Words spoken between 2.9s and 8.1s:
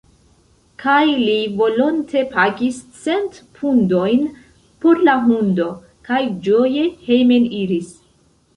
cent pundojn por la hundo, kaj ĝoje hejmeniris.